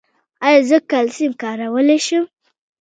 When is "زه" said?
0.69-0.77